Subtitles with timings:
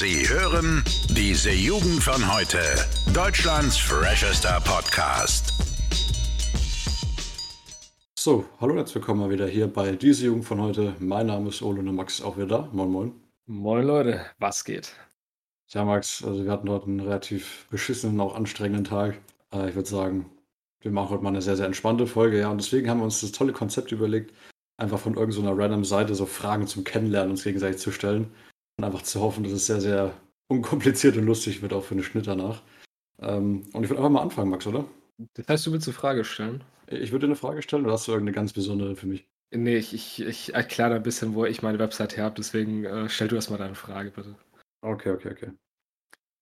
[0.00, 2.58] Sie hören diese Jugend von heute.
[3.12, 5.52] Deutschlands freshester Podcast.
[8.18, 10.94] So, hallo und herzlich willkommen mal wieder hier bei diese Jugend von heute.
[11.00, 12.68] Mein Name ist Ole und Max ist auch wieder da.
[12.72, 13.12] Moin, moin.
[13.44, 14.94] Moin Leute, was geht?
[15.68, 19.18] Ja, Max, also wir hatten heute einen relativ beschissenen, auch anstrengenden Tag.
[19.52, 20.30] Äh, ich würde sagen,
[20.80, 22.48] wir machen heute mal eine sehr, sehr entspannte Folge, ja.
[22.48, 24.32] Und deswegen haben wir uns das tolle Konzept überlegt,
[24.78, 28.32] einfach von irgendeiner random Seite so Fragen zum Kennenlernen uns gegenseitig zu stellen
[28.80, 30.14] und einfach zu hoffen, dass es sehr, sehr
[30.48, 32.62] unkompliziert und lustig wird, auch für den Schnitt danach.
[33.20, 34.84] Ähm, und ich würde einfach mal anfangen, Max, oder?
[35.34, 36.64] Das heißt, du willst eine Frage stellen?
[36.86, 39.28] Ich würde dir eine Frage stellen oder hast du irgendeine ganz besondere für mich?
[39.52, 43.08] Nee, ich, ich, ich erkläre ein bisschen, wo ich meine Website her habe, deswegen äh,
[43.08, 44.34] stell du erstmal deine Frage, bitte.
[44.80, 45.50] Okay, okay, okay.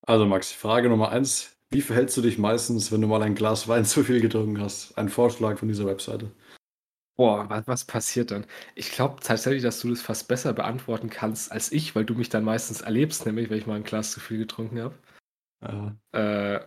[0.07, 1.55] Also Max, Frage Nummer eins.
[1.71, 4.97] Wie verhältst du dich meistens, wenn du mal ein Glas Wein zu viel getrunken hast?
[4.97, 6.31] Ein Vorschlag von dieser Webseite.
[7.19, 8.45] Boah, was, was passiert dann?
[8.75, 12.29] Ich glaube tatsächlich, dass du das fast besser beantworten kannst als ich, weil du mich
[12.29, 14.95] dann meistens erlebst, nämlich wenn ich mal ein Glas zu viel getrunken habe.
[15.61, 15.97] Ja.
[16.13, 16.65] Äh,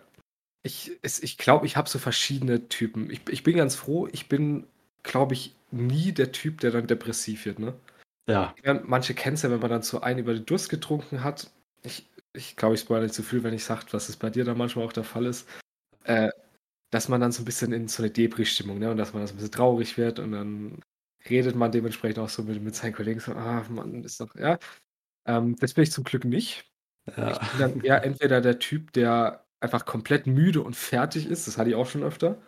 [0.61, 3.09] ich es, ich glaube, ich habe so verschiedene Typen.
[3.09, 4.67] Ich, ich bin ganz froh, ich bin,
[5.01, 7.73] glaube ich, nie der Typ, der dann depressiv wird, ne?
[8.29, 8.53] Ja.
[8.83, 11.49] Manche kennen es ja, wenn man dann so einen über den Durst getrunken hat.
[11.81, 14.45] Ich, ich glaube, ich spoilere nicht zu viel, wenn ich sage, was es bei dir
[14.45, 15.49] dann manchmal auch der Fall ist.
[16.03, 16.29] Äh,
[16.93, 18.91] dass man dann so ein bisschen in so eine Depri-Stimmung, ne?
[18.91, 20.79] Und dass man dann so ein bisschen traurig wird und dann
[21.29, 24.59] redet man dementsprechend auch so mit, mit seinen Kollegen so, ah, Mann, ist doch, ja.
[25.25, 26.69] Ähm, das bin ich zum Glück nicht.
[27.17, 27.31] ja.
[27.31, 31.57] Ich bin dann eher entweder der Typ, der einfach komplett müde und fertig ist, das
[31.57, 32.41] hatte ich auch schon öfter.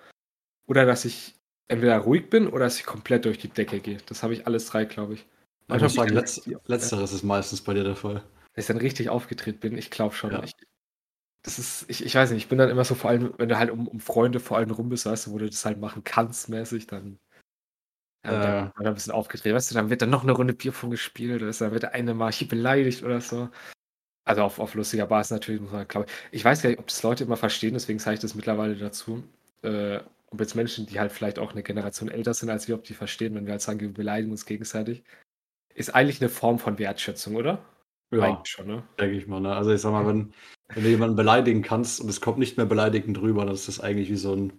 [0.68, 1.36] Oder dass ich
[1.68, 3.98] entweder ruhig bin oder dass ich komplett durch die Decke gehe.
[4.06, 5.26] Das habe ich alles drei, glaube ich.
[5.68, 8.23] Ich muss sagen, bin letz, ich- letzteres ist meistens bei dir der Fall.
[8.54, 9.78] dass ich dann richtig aufgedreht bin.
[9.78, 10.32] Ich glaube schon.
[10.32, 10.44] Ja.
[10.44, 10.54] Ich,
[11.46, 13.60] das ist, ich, ich weiß nicht, ich bin dann immer so vor allem, wenn du
[13.60, 16.04] halt um, um Freunde vor allem rum bist, weißt du, wo du das halt machen
[16.04, 17.20] kannst, mäßig, dann,
[18.26, 19.54] ja, dann, dann ein bisschen aufgedreht.
[19.54, 21.94] Weißt du, dann wird dann noch eine Runde Bierpong gespielt, oder so, dann wird der
[21.94, 23.50] eine mal hier beleidigt oder so.
[24.26, 26.44] Also auf, auf lustiger Basis natürlich, muss man glaube ich.
[26.44, 29.23] weiß gar nicht, ob das Leute immer verstehen, deswegen sage ich das mittlerweile dazu.
[29.61, 30.00] Äh,
[30.32, 32.95] ob jetzt Menschen, die halt vielleicht auch eine Generation älter sind als wir, ob die
[32.95, 35.04] verstehen, wenn wir halt sagen, wir beleidigen uns gegenseitig.
[35.76, 37.64] Ist eigentlich eine Form von Wertschätzung, oder?
[38.17, 38.83] Ja, Eigentlich schon, ne?
[38.99, 39.39] denke ich mal.
[39.39, 39.55] Ne?
[39.55, 40.33] Also ich sag mal, wenn,
[40.73, 43.80] wenn du jemanden beleidigen kannst und es kommt nicht mehr beleidigend rüber, dann ist das
[43.80, 44.53] eigentlich wie so ein,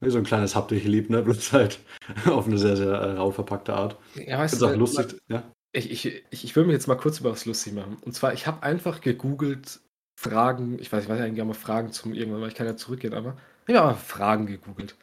[0.00, 1.22] wie so ein kleines Hab dich lieb, ne?
[1.24, 1.80] Bloß halt
[2.26, 3.96] auf eine sehr, sehr äh, rau verpackte Art.
[4.14, 5.42] Ja, weißt auch du, lustig, ja.
[5.72, 7.98] Ich, ich, ich, ich will mich jetzt mal kurz über was lustig machen.
[8.00, 9.80] Und zwar, ich habe einfach gegoogelt
[10.18, 12.76] Fragen, ich weiß, ich weiß eigentlich gerne mal Fragen zum irgendwann, weil ich kann ja
[12.76, 14.96] zurückgehen, aber ich habe mal Fragen gegoogelt.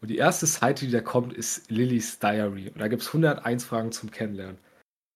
[0.00, 2.68] Und die erste Seite, die da kommt, ist Lillys Diary.
[2.68, 4.58] Und da gibt es 101 Fragen zum Kennenlernen.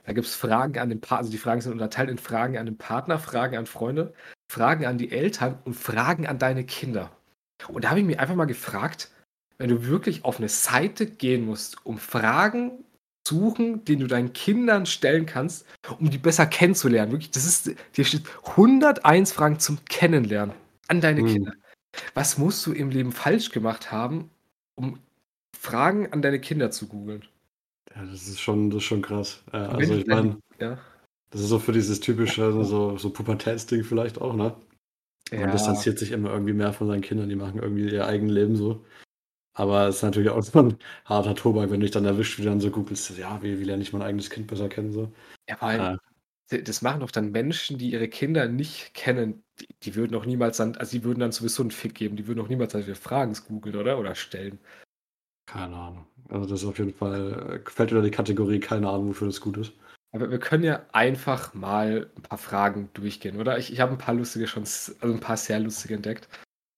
[0.06, 2.66] Da gibt es Fragen an den Partner, also die Fragen sind unterteilt in Fragen an
[2.66, 4.14] den Partner, Fragen an Freunde,
[4.50, 7.10] Fragen an die Eltern und Fragen an deine Kinder.
[7.68, 9.10] Und da habe ich mich einfach mal gefragt,
[9.58, 12.84] wenn du wirklich auf eine Seite gehen musst, um Fragen
[13.26, 15.66] suchen, den du deinen Kindern stellen kannst,
[15.98, 17.10] um die besser kennenzulernen.
[17.10, 20.54] Wirklich, das ist, hier steht 101 Fragen zum Kennenlernen
[20.86, 21.26] an deine Hm.
[21.26, 21.52] Kinder.
[22.14, 24.30] Was musst du im Leben falsch gemacht haben,
[24.76, 25.00] um
[25.58, 27.24] Fragen an deine Kinder zu googeln?
[27.94, 29.42] Ja, das ist schon, das ist schon krass.
[29.52, 30.78] Ja, Wenn also ich meine, Ja.
[31.30, 34.56] das ist so für dieses typische, so, so Pubertätsding vielleicht auch, ne?
[35.32, 38.56] Man distanziert sich immer irgendwie mehr von seinen Kindern, die machen irgendwie ihr eigenes Leben
[38.56, 38.84] so.
[39.54, 42.42] Aber es ist natürlich auch so ein harter Tobak, wenn du dich dann erwischt, wie
[42.42, 45.12] du dann so googelst, ja, wie, wie lerne ich mein eigenes Kind besser kennen, so.
[45.48, 45.98] Ja, vor allem,
[46.48, 50.58] das machen doch dann Menschen, die ihre Kinder nicht kennen, die, die würden doch niemals
[50.58, 53.34] dann, also die würden dann sowieso einen Fick geben, die würden doch niemals solche Fragen
[53.48, 53.98] googeln, oder?
[53.98, 54.58] Oder stellen.
[55.46, 56.06] Keine Ahnung.
[56.28, 59.40] Also das ist auf jeden Fall, äh, fällt unter die Kategorie, keine Ahnung, wofür das
[59.40, 59.72] gut ist.
[60.12, 63.58] Aber wir können ja einfach mal ein paar Fragen durchgehen, oder?
[63.58, 66.28] Ich, ich habe ein paar lustige schon, also ein paar sehr lustige entdeckt.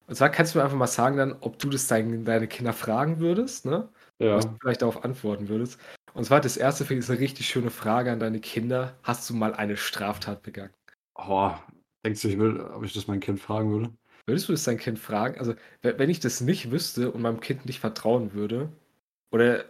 [0.07, 2.73] Und zwar kannst du mir einfach mal sagen dann, ob du das dein, deine Kinder
[2.73, 3.89] fragen würdest, ne?
[4.19, 4.37] Ja.
[4.37, 5.79] Was du vielleicht darauf antworten würdest.
[6.15, 8.97] Und zwar das erste, finde ich, ist eine richtig schöne Frage an deine Kinder.
[9.03, 10.73] Hast du mal eine Straftat begangen?
[11.15, 11.53] Oh,
[12.05, 13.93] denkst du, ich will, ob ich das mein Kind fragen würde?
[14.29, 15.39] Würdest du das dein Kind fragen?
[15.39, 18.71] Also, we- wenn ich das nicht wüsste und meinem Kind nicht vertrauen würde,
[19.31, 19.65] oder,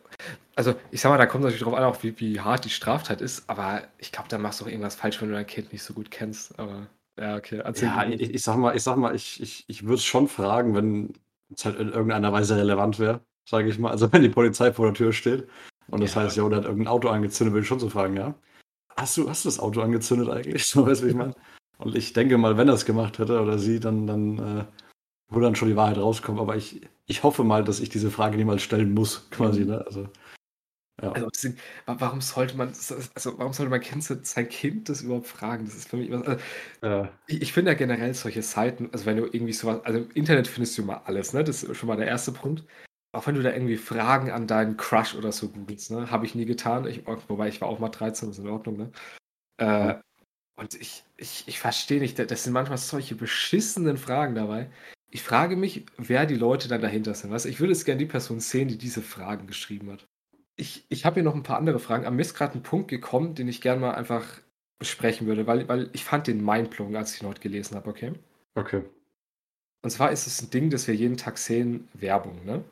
[0.57, 3.21] also, ich sag mal, da kommt natürlich drauf an, auch wie, wie hart die Straftat
[3.21, 5.83] ist, aber ich glaube, da machst du auch irgendwas falsch, wenn du dein Kind nicht
[5.83, 6.59] so gut kennst.
[6.59, 6.89] Aber,
[7.19, 9.97] ja, okay, erzähl Ja, ich, ich sag mal, ich sag mal, ich, ich, ich würde
[9.97, 11.13] es schon fragen, wenn
[11.54, 13.91] es halt in irgendeiner Weise relevant wäre, sage ich mal.
[13.91, 15.49] Also wenn die Polizei vor der Tür steht
[15.91, 16.22] und das Ja.
[16.22, 18.34] heißt, ja, der hat irgendein Auto angezündet, würde ich schon so fragen, ja.
[18.97, 20.65] Hast du, hast du das Auto angezündet eigentlich?
[20.66, 21.34] So, weißt du, wie ich meine?
[21.78, 24.65] Und ich denke mal, wenn er es gemacht hätte oder sie, dann, dann äh,
[25.30, 26.41] würde dann schon die Wahrheit rauskommen.
[26.41, 29.84] Aber ich, ich hoffe mal, dass ich diese Frage niemals stellen muss, quasi, ne?
[29.86, 30.09] Also,
[31.03, 31.13] ja.
[31.13, 31.51] Also,
[31.86, 35.65] warum sollte man, also, warum sollte mein Kind sein Kind das überhaupt fragen?
[35.65, 36.42] Das ist für mich immer, also,
[36.83, 40.10] äh, Ich, ich finde ja generell solche Seiten, also wenn du irgendwie sowas, also im
[40.13, 41.45] Internet findest du immer alles, ne?
[41.45, 42.65] Das ist schon mal der erste Punkt.
[43.13, 46.10] Auch wenn du da irgendwie Fragen an deinen Crush oder so googelst, ne?
[46.10, 46.86] Habe ich nie getan.
[46.86, 48.92] Ich, wobei ich war auch mal 13, das ist in Ordnung, ne?
[49.59, 50.01] Äh,
[50.59, 54.69] Und ich, ich, ich verstehe nicht, das sind manchmal solche beschissenen Fragen dabei.
[55.09, 57.31] Ich frage mich, wer die Leute dann dahinter sind.
[57.31, 57.47] Weißt?
[57.47, 60.09] Ich würde es gerne die Person sehen, die diese Fragen geschrieben hat.
[60.57, 62.07] Ich, ich habe hier noch ein paar andere Fragen.
[62.07, 64.27] Am mir ist gerade ein Punkt gekommen, den ich gerne mal einfach
[64.81, 68.13] besprechen würde, weil, weil ich fand den mindblowing, als ich ihn heute gelesen habe, okay?
[68.57, 68.83] Okay.
[69.83, 72.65] Und zwar ist es ein Ding, das wir jeden Tag sehen, Werbung, ne?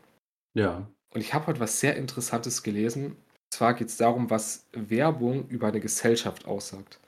[0.55, 0.91] Ja.
[1.15, 3.13] Und ich habe heute was sehr Interessantes gelesen.
[3.13, 6.99] Und zwar geht es darum, was Werbung über eine Gesellschaft aussagt.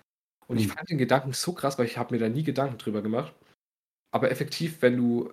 [0.49, 0.73] Und ich Hm.
[0.73, 3.33] fand den Gedanken so krass, weil ich habe mir da nie Gedanken drüber gemacht.
[4.11, 5.31] Aber effektiv, wenn du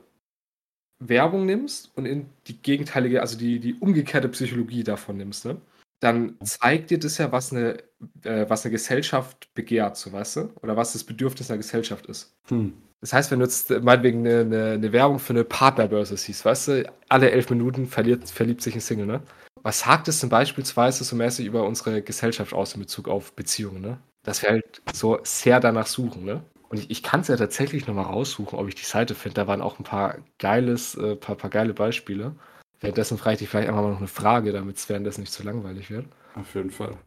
[0.99, 5.57] Werbung nimmst und in die gegenteilige, also die, die umgekehrte Psychologie davon nimmst, ne?
[5.99, 7.77] dann zeigt dir das ja, was eine,
[8.23, 10.49] äh, was eine Gesellschaft begehrt, so weißt du?
[10.61, 12.35] Oder was das Bedürfnis einer Gesellschaft ist.
[12.49, 12.73] Hm.
[13.01, 16.45] Das heißt, wenn du jetzt äh, meinetwegen eine, eine, eine Werbung für eine Partnerbörse siehst,
[16.45, 19.21] weißt du, alle elf Minuten verliert, verliebt sich ein Single, ne?
[19.63, 23.81] Was sagt es denn beispielsweise so mäßig über unsere Gesellschaft aus in Bezug auf Beziehungen,
[23.81, 23.97] ne?
[24.25, 26.43] Dass wir halt so sehr danach suchen, ne?
[26.67, 29.35] Und ich, ich kann es ja tatsächlich nochmal raussuchen, ob ich die Seite finde.
[29.35, 32.35] Da waren auch ein paar geiles, äh, paar, paar geile Beispiele.
[32.79, 35.43] Währenddessen frage ich dich vielleicht einfach mal noch eine Frage, damit es währenddessen nicht zu
[35.43, 36.07] langweilig wird.
[36.35, 36.97] Auf jeden Fall.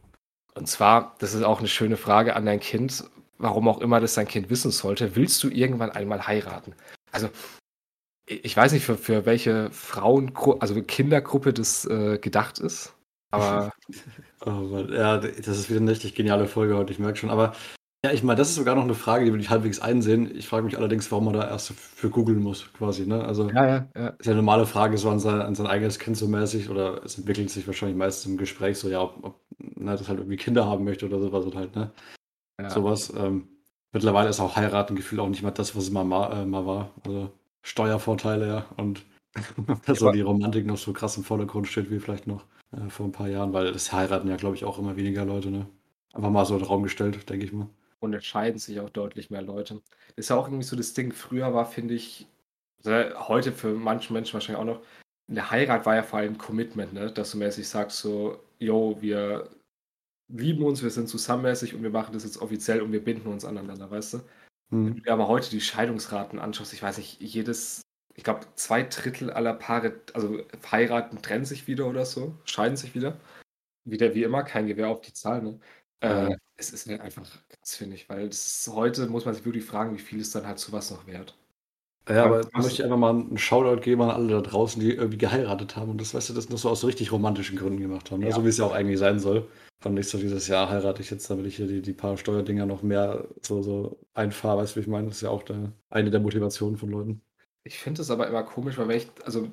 [0.55, 3.05] Und zwar, das ist auch eine schöne Frage an dein Kind,
[3.39, 5.15] warum auch immer das dein Kind wissen sollte.
[5.17, 6.75] Willst du irgendwann einmal heiraten?
[7.13, 7.29] Also,
[8.27, 12.95] ich weiß nicht, für, für welche Frauengruppe, also Kindergruppe das äh, gedacht ist,
[13.31, 13.73] aber
[14.47, 14.93] Oh Mann.
[14.93, 17.31] Ja, das ist wieder eine richtig geniale Folge heute, ich merke schon.
[17.31, 17.55] Aber
[18.05, 20.31] ja, ich meine, das ist sogar noch eine Frage, die würde ich halbwegs einsehen.
[20.37, 23.07] Ich frage mich allerdings, warum man da erst für googeln muss, quasi.
[23.07, 23.25] Ne?
[23.25, 24.09] Also, ja, ja, ja.
[24.11, 27.03] ist ja eine normale Frage so an sein, an sein eigenes Kind so mäßig oder
[27.05, 30.37] es entwickelt sich wahrscheinlich meistens im Gespräch so, ja, ob, ob ne, das halt irgendwie
[30.37, 31.91] Kinder haben möchte oder sowas und halt, ne?
[32.61, 32.71] ja.
[32.71, 33.13] Sowas.
[33.17, 33.49] Ähm,
[33.93, 36.67] mittlerweile ist auch heiraten gefühlt auch nicht mehr das, was es mal, ma- äh, mal
[36.67, 36.93] war.
[37.05, 37.33] Also
[37.63, 38.67] Steuervorteile, ja.
[38.77, 39.05] Und
[39.87, 43.07] dass so die Romantik noch so krass im Vordergrund steht wie vielleicht noch äh, vor
[43.07, 45.69] ein paar Jahren, weil das heiraten ja, glaube ich, auch immer weniger Leute, ne?
[46.13, 47.69] Einfach mal so in den Raum gestellt, denke ich mal.
[48.01, 49.83] Und entscheiden sich auch deutlich mehr Leute.
[50.17, 52.29] Ist ja auch irgendwie so das Ding, früher war, finde ich,
[52.85, 54.83] also heute für manche Menschen wahrscheinlich auch noch,
[55.29, 57.13] eine Heirat war ja vor allem Commitment, ne?
[57.13, 59.51] dass du mäßig sagst so, yo, wir
[60.29, 63.45] lieben uns, wir sind zusammenmäßig und wir machen das jetzt offiziell und wir binden uns
[63.45, 64.19] aneinander, weißt du?
[64.85, 64.97] Wenn Hm.
[64.97, 67.83] du dir aber heute die Scheidungsraten anschaust, ich weiß nicht, jedes,
[68.19, 70.41] ich glaube, zwei Drittel aller Paare, also
[70.73, 73.17] heiraten, trennen sich wieder oder so, scheiden sich wieder.
[73.85, 75.61] Wieder wie immer, kein Gewehr auf die Zahl, ne?
[76.03, 76.27] Ja.
[76.27, 79.65] Äh, es ist halt einfach krass, finde ich, weil ist, heute muss man sich wirklich
[79.65, 81.39] fragen, wie viel ist dann halt sowas noch wert.
[82.09, 84.95] Ja, aber da möchte ich einfach mal einen Shoutout geben an alle da draußen, die
[84.95, 87.81] irgendwie geheiratet haben und das, weißt du, das nur so aus so richtig romantischen Gründen
[87.81, 88.19] gemacht haben.
[88.19, 88.31] Ne?
[88.31, 88.35] Ja.
[88.35, 89.47] So wie es ja auch eigentlich sein soll.
[89.85, 92.67] Und nicht so dieses Jahr heirate ich jetzt, damit ich hier die, die paar Steuerdinger
[92.67, 95.07] noch mehr so, so einfahre, weißt du, wie ich meine?
[95.07, 97.23] Das ist ja auch der, eine der Motivationen von Leuten.
[97.65, 99.51] Ich finde es aber immer komisch, weil wenn ich, also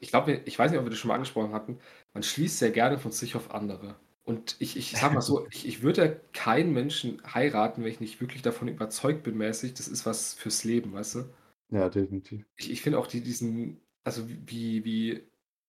[0.00, 1.78] ich glaube, ich weiß nicht, ob wir das schon mal angesprochen hatten,
[2.14, 3.96] man schließt sehr gerne von sich auf andere.
[4.24, 8.00] Und ich, ich sag mal so, ich, ich würde ja keinen Menschen heiraten, wenn ich
[8.00, 11.24] nicht wirklich davon überzeugt bin, mäßig, das ist was fürs Leben, weißt du?
[11.70, 12.44] Ja, definitiv.
[12.56, 15.22] Ich, ich finde auch die, diesen, also wie, wie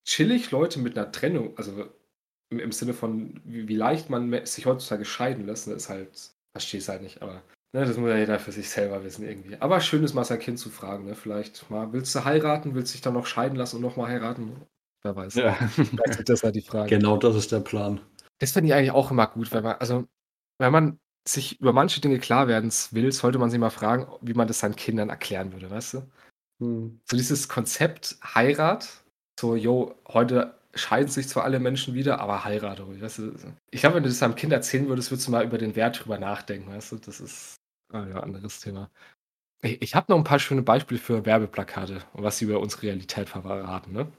[0.06, 1.90] chillig Leute mit einer Trennung, also
[2.50, 6.32] im, im Sinne von, wie, wie leicht man sich heutzutage scheiden lässt, ne, ist halt,
[6.52, 7.42] verstehe ich halt nicht, aber
[7.74, 9.58] ne, das muss ja jeder für sich selber wissen irgendwie.
[9.60, 11.16] Aber schön ist mal sein Kind zu fragen, ne?
[11.16, 14.56] Vielleicht mal, willst du heiraten, willst du dich dann noch scheiden lassen und nochmal heiraten?
[15.04, 15.36] Wer weiß.
[15.36, 16.90] Ja, Vielleicht ist das halt die Frage.
[16.90, 18.00] genau das ist der Plan.
[18.40, 20.06] Das finde ich eigentlich auch immer gut, wenn man, also,
[20.60, 24.34] wenn man sich über manche Dinge klar werden will, sollte man sich mal fragen, wie
[24.34, 26.12] man das seinen Kindern erklären würde, weißt du?
[26.60, 27.00] Hm.
[27.06, 29.04] So dieses Konzept Heirat,
[29.40, 33.34] so, yo, heute scheiden sich zwar alle Menschen wieder, aber heirate ruhig, weißt du?
[33.72, 36.04] Ich glaube, wenn du das einem Kind erzählen würdest, würdest du mal über den Wert
[36.04, 36.96] drüber nachdenken, weißt du?
[36.98, 37.56] Das ist
[37.94, 38.90] ah, ja, anderes Thema.
[39.62, 42.84] Ich, ich habe noch ein paar schöne Beispiele für Werbeplakate und was sie über unsere
[42.84, 44.12] Realität verraten, ne?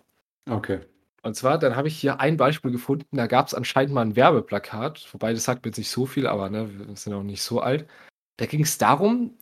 [0.48, 0.80] Okay.
[1.22, 4.16] Und zwar, dann habe ich hier ein Beispiel gefunden, da gab es anscheinend mal ein
[4.16, 7.42] Werbeplakat, wobei das sagt mir jetzt nicht so viel, aber ne, wir sind auch nicht
[7.42, 7.88] so alt.
[8.36, 9.36] Da ging es darum,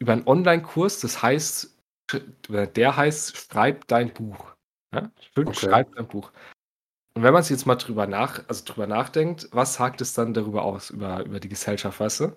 [0.00, 1.78] über einen Online-Kurs, das heißt,
[2.58, 4.54] der heißt, schreib dein Buch.
[4.92, 5.12] Ja?
[5.34, 5.54] Schön, Okay.
[5.54, 6.32] schreib dein Buch.
[7.14, 10.34] Und wenn man sich jetzt mal drüber nach, also drüber nachdenkt, was sagt es dann
[10.34, 12.32] darüber aus, über, über die Gesellschaft, weißt du?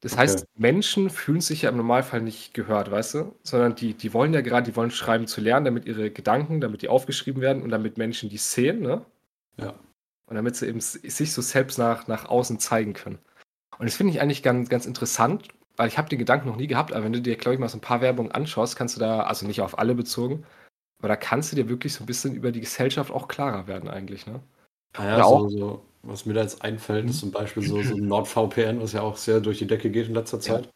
[0.00, 0.22] Das Okay.
[0.22, 3.34] heißt, Menschen fühlen sich ja im Normalfall nicht gehört, weißt du?
[3.42, 6.82] Sondern die, die wollen ja gerade, die wollen schreiben zu lernen, damit ihre Gedanken, damit
[6.82, 9.04] die aufgeschrieben werden und damit Menschen die sehen, ne?
[9.58, 9.74] Ja.
[10.26, 13.18] Und damit sie eben s- sich so selbst nach, nach außen zeigen können.
[13.78, 16.66] Und das finde ich eigentlich ganz, ganz interessant, weil ich habe den Gedanken noch nie
[16.66, 19.00] gehabt, aber wenn du dir, glaube ich, mal so ein paar Werbungen anschaust, kannst du
[19.00, 20.44] da, also nicht auf alle bezogen,
[21.00, 23.88] aber da kannst du dir wirklich so ein bisschen über die Gesellschaft auch klarer werden
[23.90, 24.40] eigentlich, ne?
[24.94, 27.10] Ah ja, Oder so, auch- so, was mir da jetzt einfällt, Mhm.
[27.10, 30.08] ist zum Beispiel so, so ein NordVPN, was ja auch sehr durch die Decke geht
[30.08, 30.70] in letzter Zeit.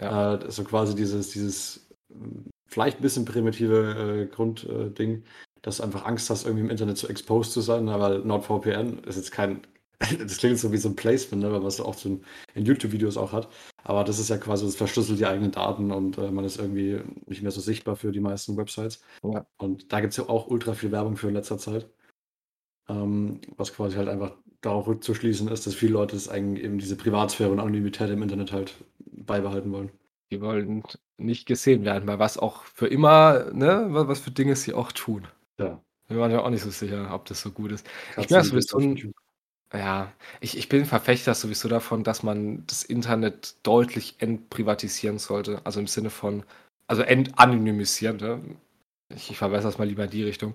[0.00, 0.34] Ja.
[0.34, 5.24] Äh, das ist so quasi dieses, dieses ähm, vielleicht ein bisschen primitive äh, Grundding,
[5.62, 9.16] dass du einfach Angst hast, irgendwie im Internet so exposed zu sein, aber NordVPN ist
[9.16, 9.62] jetzt kein
[10.18, 12.20] das klingt so wie so ein Placement, ne, was auch so
[12.54, 13.48] in YouTube-Videos auch hat.
[13.84, 17.00] Aber das ist ja quasi, das verschlüsselt die eigenen Daten und äh, man ist irgendwie
[17.26, 19.02] nicht mehr so sichtbar für die meisten Websites.
[19.22, 19.46] Ja.
[19.58, 21.88] Und da gibt es ja auch ultra viel Werbung für in letzter Zeit.
[22.88, 26.96] Ähm, was quasi halt einfach darauf rückzuschließen ist, dass viele Leute es eigentlich eben diese
[26.96, 28.74] Privatsphäre und Anonymität im Internet halt
[29.12, 29.90] beibehalten wollen.
[30.30, 30.82] Die wollen
[31.16, 35.26] nicht gesehen werden, weil was auch für immer, ne, was für Dinge sie auch tun.
[35.58, 35.80] Ja.
[36.08, 37.86] Wir waren ja auch nicht so sicher, ob das so gut ist.
[38.18, 38.78] Ich merke sowieso,
[39.72, 45.60] ja, ich, ich bin Verfechter sowieso davon, dass man das Internet deutlich entprivatisieren sollte.
[45.64, 46.44] Also im Sinne von,
[46.86, 48.18] also entanonymisieren.
[48.18, 48.40] Ne?
[49.14, 50.54] Ich, ich verweise das mal lieber in die Richtung.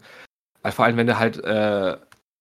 [0.61, 1.97] Weil vor allem, wenn du halt äh,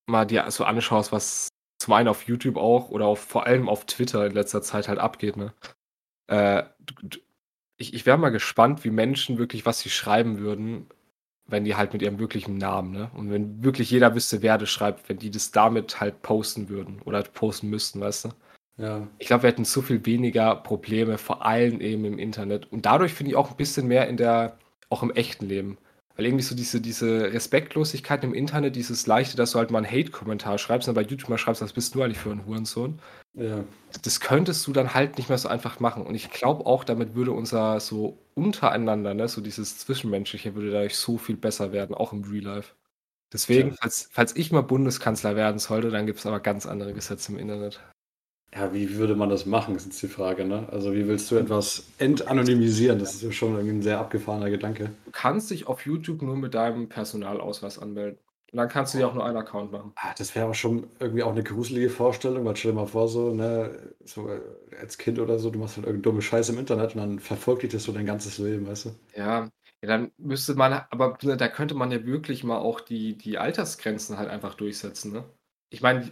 [0.06, 1.48] mal dir so anschaust, was
[1.88, 4.98] zum einen auf YouTube auch oder auf, vor allem auf Twitter in letzter Zeit halt
[4.98, 5.54] abgeht, ne?
[6.26, 6.64] Äh,
[7.78, 10.88] ich, ich wäre mal gespannt, wie Menschen wirklich, was sie schreiben würden,
[11.46, 13.10] wenn die halt mit ihrem wirklichen Namen, ne?
[13.14, 17.00] Und wenn wirklich jeder wüsste, wer das schreibt, wenn die das damit halt posten würden
[17.06, 18.28] oder posten müssten, weißt du?
[18.76, 19.08] Ja.
[19.18, 22.70] Ich glaube, wir hätten so viel weniger Probleme, vor allem eben im Internet.
[22.70, 24.58] Und dadurch finde ich auch ein bisschen mehr in der,
[24.90, 25.78] auch im echten Leben.
[26.18, 29.90] Weil irgendwie so diese, diese Respektlosigkeit im Internet, dieses Leichte, dass du halt mal einen
[29.90, 32.98] Hate-Kommentar schreibst und bei YouTube mal schreibst, was bist du eigentlich für ein Hurensohn?
[33.34, 33.62] Ja.
[34.02, 36.04] Das könntest du dann halt nicht mehr so einfach machen.
[36.04, 40.96] Und ich glaube auch, damit würde unser so untereinander, ne, so dieses Zwischenmenschliche, würde dadurch
[40.96, 42.72] so viel besser werden, auch im Real Life.
[43.32, 47.30] Deswegen, falls, falls ich mal Bundeskanzler werden sollte, dann gibt es aber ganz andere Gesetze
[47.30, 47.80] im Internet.
[48.54, 50.66] Ja, wie würde man das machen, ist jetzt die Frage, ne?
[50.72, 52.98] Also wie willst du etwas entanonymisieren?
[52.98, 54.90] Das ist ja schon ein sehr abgefahrener Gedanke.
[55.04, 58.18] Du kannst dich auf YouTube nur mit deinem Personalausweis anmelden.
[58.50, 59.92] Und dann kannst du dir auch nur einen Account machen.
[59.96, 63.06] Ah, das wäre aber schon irgendwie auch eine gruselige Vorstellung, weil stell dir mal vor,
[63.06, 64.40] so, ne, so äh,
[64.80, 67.62] als Kind oder so, du machst halt irgendeine dumme Scheiße im Internet und dann verfolgt
[67.62, 68.90] dich das so dein ganzes Leben, weißt du?
[69.14, 69.50] Ja,
[69.82, 74.16] ja, dann müsste man, aber da könnte man ja wirklich mal auch die, die Altersgrenzen
[74.16, 75.24] halt einfach durchsetzen, ne?
[75.68, 76.10] Ich meine,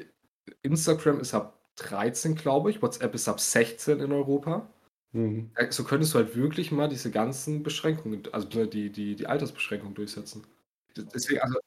[0.63, 2.83] Instagram ist ab 13, glaube ich.
[2.83, 4.69] WhatsApp ist ab 16 in Europa.
[5.13, 5.51] Mhm.
[5.71, 10.47] So könntest du halt wirklich mal diese ganzen Beschränkungen, also die, die, die Altersbeschränkung durchsetzen.
[10.97, 11.59] Deswegen, also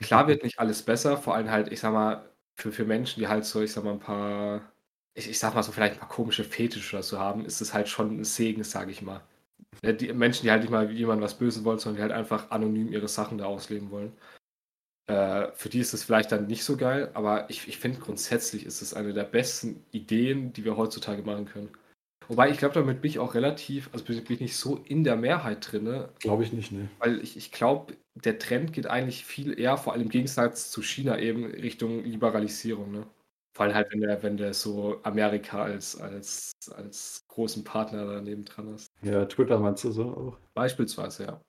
[0.00, 3.28] klar wird nicht alles besser, vor allem halt, ich sag mal, für, für Menschen, die
[3.28, 4.72] halt so, ich sag mal, ein paar,
[5.14, 7.74] ich, ich sag mal so, vielleicht ein paar komische Fetische oder so haben, ist es
[7.74, 9.22] halt schon ein Segen, sage ich mal.
[9.82, 12.92] Die Menschen, die halt nicht mal jemandem was Böses wollen, sondern die halt einfach anonym
[12.92, 14.12] ihre Sachen da ausleben wollen.
[15.12, 18.64] Äh, für die ist es vielleicht dann nicht so geil, aber ich, ich finde grundsätzlich
[18.64, 21.68] ist es eine der besten Ideen, die wir heutzutage machen können.
[22.28, 25.16] Wobei ich glaube, damit bin ich auch relativ, also bin ich nicht so in der
[25.16, 26.06] Mehrheit drin.
[26.20, 26.88] Glaube ich nicht, ne.
[26.98, 30.82] Weil ich, ich glaube, der Trend geht eigentlich viel eher, vor allem im Gegensatz zu
[30.82, 33.06] China eben, Richtung Liberalisierung, ne?
[33.54, 38.46] Vor allem halt, wenn der, wenn der so Amerika als, als, als großen Partner daneben
[38.46, 38.86] dran ist.
[39.02, 40.38] Ja, Twitter meinst du so auch?
[40.54, 41.40] Beispielsweise, ja.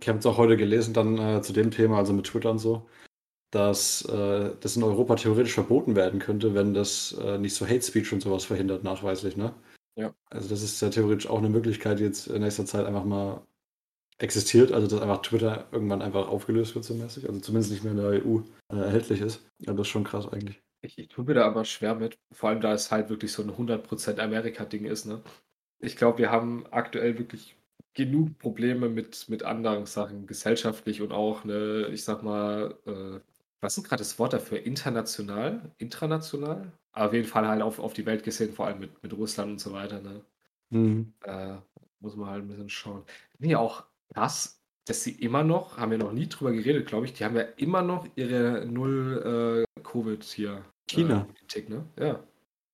[0.00, 2.58] Ich habe es auch heute gelesen, dann äh, zu dem Thema, also mit Twitter und
[2.58, 2.88] so,
[3.50, 7.82] dass äh, das in Europa theoretisch verboten werden könnte, wenn das äh, nicht so Hate
[7.82, 9.54] Speech und sowas verhindert, nachweislich, ne?
[9.94, 10.14] Ja.
[10.30, 13.42] Also das ist ja theoretisch auch eine Möglichkeit, die jetzt in nächster Zeit einfach mal
[14.18, 17.92] existiert, also dass einfach Twitter irgendwann einfach aufgelöst wird so mäßig, also zumindest nicht mehr
[17.92, 19.44] in der EU äh, erhältlich ist.
[19.58, 20.62] Ja, das ist schon krass eigentlich.
[20.80, 23.42] Ich, ich tue mir da aber schwer mit, vor allem da es halt wirklich so
[23.42, 25.22] ein 100% Amerika-Ding ist, ne?
[25.78, 27.56] Ich glaube, wir haben aktuell wirklich
[27.94, 33.20] genug Probleme mit, mit anderen Sachen, gesellschaftlich und auch, ne, ich sag mal, äh,
[33.60, 34.64] was ist gerade das Wort dafür?
[34.64, 35.70] International?
[35.78, 36.72] Intranational?
[36.92, 39.52] Aber auf jeden Fall halt auf, auf die Welt gesehen, vor allem mit, mit Russland
[39.52, 40.24] und so weiter, ne?
[40.70, 41.12] Mhm.
[41.24, 41.56] Äh,
[42.00, 43.04] muss man halt ein bisschen schauen.
[43.38, 47.12] Nee, auch das, dass sie immer noch, haben wir noch nie drüber geredet, glaube ich,
[47.12, 50.64] die haben ja immer noch ihre Null äh, Covid hier.
[50.88, 51.24] China.
[51.24, 51.84] Politik, ne?
[51.98, 52.20] Ja.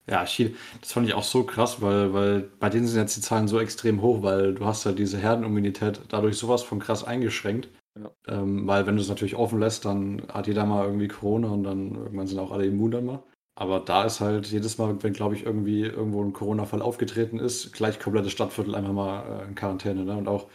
[0.08, 3.20] Ja, Chile, das fand ich auch so krass, weil, weil bei denen sind jetzt die
[3.20, 7.68] Zahlen so extrem hoch, weil du hast ja diese Herdenimmunität dadurch sowas von krass eingeschränkt.
[7.98, 8.10] Ja.
[8.26, 11.64] Ähm, weil wenn du es natürlich offen lässt, dann hat jeder mal irgendwie Corona und
[11.64, 13.22] dann irgendwann sind auch alle immun dann mal.
[13.54, 17.72] Aber da ist halt jedes Mal, wenn, glaube ich, irgendwie irgendwo ein Corona-Fall aufgetreten ist,
[17.72, 20.04] gleich komplettes Stadtviertel einfach mal äh, in Quarantäne.
[20.04, 20.16] Ne?
[20.16, 20.46] Und auch,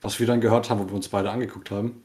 [0.00, 2.04] was wir dann gehört haben, wo wir uns beide angeguckt haben,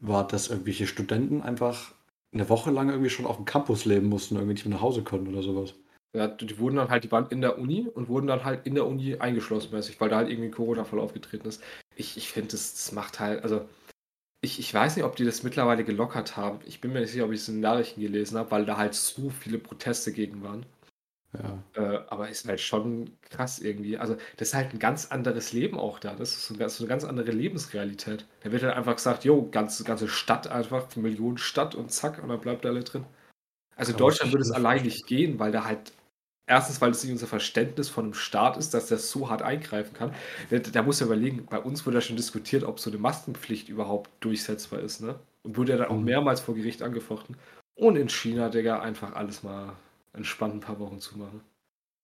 [0.00, 1.92] war, dass irgendwelche Studenten einfach
[2.32, 5.04] eine Woche lang irgendwie schon auf dem Campus leben mussten, irgendwie nicht mehr nach Hause
[5.04, 5.74] konnten oder sowas.
[6.14, 8.76] Ja, die wurden dann halt, die waren in der Uni und wurden dann halt in
[8.76, 11.60] der Uni eingeschlossen mäßig, weil da halt irgendwie ein Corona-Fall aufgetreten ist.
[11.96, 13.68] Ich, ich finde, das, das macht halt, also
[14.40, 16.60] ich, ich weiß nicht, ob die das mittlerweile gelockert haben.
[16.66, 18.76] Ich bin mir nicht sicher, ob ich es in den Nachrichten gelesen habe, weil da
[18.76, 20.66] halt so viele Proteste gegen waren.
[21.32, 21.58] Ja.
[21.82, 23.98] Äh, aber ist halt schon krass irgendwie.
[23.98, 26.14] Also, das ist halt ein ganz anderes Leben auch da.
[26.14, 28.24] Das ist so, so eine ganz andere Lebensrealität.
[28.44, 32.28] Da wird halt einfach gesagt, jo, ganze, ganze Stadt einfach, Millionen Stadt und zack, und
[32.28, 33.04] dann bleibt alle drin.
[33.74, 35.92] Also in Deutschland würde es allein nicht gehen, weil da halt
[36.46, 39.94] Erstens, weil es nicht unser Verständnis von einem Staat ist, dass der so hart eingreifen
[39.94, 40.14] kann.
[40.50, 43.70] Da, da muss ja überlegen, bei uns wurde ja schon diskutiert, ob so eine Maskenpflicht
[43.70, 45.18] überhaupt durchsetzbar ist, ne?
[45.42, 46.04] Und wurde ja dann auch mhm.
[46.04, 47.36] mehrmals vor Gericht angefochten.
[47.74, 49.74] Und in China, Digga, einfach alles mal
[50.12, 51.40] entspannt ein paar Wochen zumachen.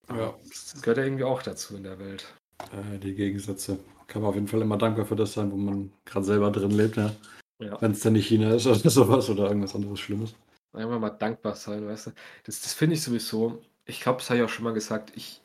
[0.09, 0.35] Ja.
[0.49, 2.27] Das gehört ja irgendwie auch dazu in der Welt.
[2.73, 3.79] Äh, die Gegensätze.
[4.07, 6.73] Kann man auf jeden Fall immer dankbar für das sein, wo man gerade selber drin
[6.73, 7.15] lebt, ne?
[7.61, 7.81] Ja.
[7.81, 10.35] Wenn es dann nicht China ist oder sowas oder irgendwas anderes Schlimmes.
[10.73, 12.11] Einfach mal dankbar sein, weißt du.
[12.45, 13.63] Das, das finde ich sowieso.
[13.91, 15.13] Ich glaube, das habe ich auch schon mal gesagt.
[15.17, 15.43] Ich,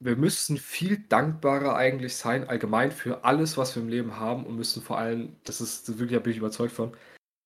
[0.00, 4.56] wir müssten viel dankbarer eigentlich sein, allgemein für alles, was wir im Leben haben und
[4.56, 6.92] müssen vor allem, das ist wirklich, da bin ich überzeugt von,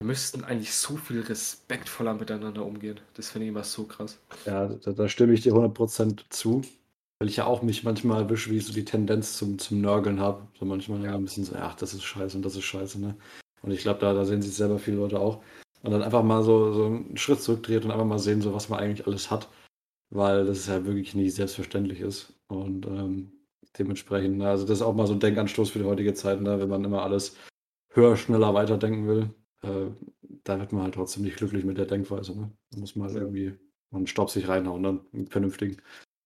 [0.01, 3.01] wir müssten eigentlich so viel respektvoller miteinander umgehen.
[3.15, 4.19] Das finde ich immer so krass.
[4.47, 6.63] Ja, da, da stimme ich dir 100% zu.
[7.21, 10.21] Weil ich ja auch mich manchmal erwische, wie ich so die Tendenz zum, zum Nörgeln
[10.21, 10.49] habe.
[10.59, 11.15] So manchmal ja.
[11.15, 13.15] ein bisschen so, ach, das ist scheiße und das ist scheiße, ne?
[13.63, 15.43] Und ich glaube, da, da sehen sich selber viele Leute auch.
[15.83, 18.69] Und dann einfach mal so, so einen Schritt zurückdreht und einfach mal sehen, so was
[18.69, 19.49] man eigentlich alles hat.
[20.15, 22.33] Weil das ja wirklich nicht selbstverständlich ist.
[22.47, 23.33] Und ähm,
[23.79, 26.61] dementsprechend, ne, also das ist auch mal so ein Denkanstoß für die heutige Zeit, ne?
[26.61, 27.37] wenn man immer alles
[27.91, 29.35] höher, schneller weiterdenken will.
[29.63, 29.91] Äh,
[30.45, 32.39] da wird man halt trotzdem nicht glücklich mit der Denkweise.
[32.39, 32.53] Ne?
[32.71, 33.23] Da muss man halt ja.
[33.23, 33.59] irgendwie
[33.91, 35.79] einen Stopp sich reinhauen, dann einen vernünftigen.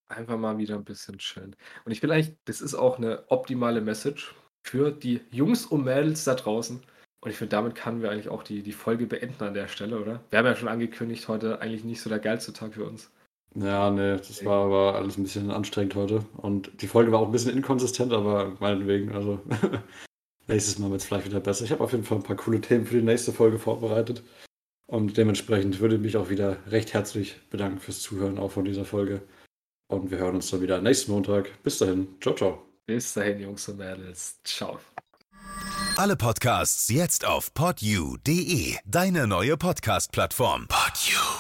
[0.08, 1.56] Einfach mal wieder ein bisschen chillen.
[1.84, 6.24] Und ich will eigentlich, das ist auch eine optimale Message für die Jungs und Mädels
[6.24, 6.82] da draußen.
[7.20, 10.00] Und ich finde, damit können wir eigentlich auch die, die Folge beenden an der Stelle,
[10.00, 10.22] oder?
[10.30, 13.10] Wir haben ja schon angekündigt, heute eigentlich nicht so der geilste Tag für uns.
[13.54, 16.24] Ja, nee, das war aber alles ein bisschen anstrengend heute.
[16.36, 19.40] Und die Folge war auch ein bisschen inkonsistent, aber meinetwegen, also
[20.46, 21.64] nächstes Mal wird es vielleicht wieder besser.
[21.64, 24.22] Ich habe auf jeden Fall ein paar coole Themen für die nächste Folge vorbereitet.
[24.86, 28.86] Und dementsprechend würde ich mich auch wieder recht herzlich bedanken fürs Zuhören, auch von dieser
[28.86, 29.22] Folge.
[29.88, 31.62] Und wir hören uns dann wieder nächsten Montag.
[31.62, 32.08] Bis dahin.
[32.20, 32.62] Ciao, ciao.
[32.86, 34.40] Bis dahin, Jungs und Mädels.
[34.44, 34.78] Ciao.
[35.96, 40.68] Alle Podcasts jetzt auf podyou.de, deine neue Podcast-Plattform.
[40.68, 41.37] Podyou.